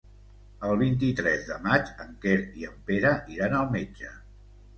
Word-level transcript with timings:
El 0.69 0.77
vint-i-tres 0.77 1.45
de 1.49 1.57
maig 1.65 1.91
en 2.07 2.15
Quer 2.25 2.39
i 2.63 2.67
en 2.71 2.81
Pere 2.89 3.13
iran 3.37 3.57
al 3.61 3.71
metge. 3.79 4.11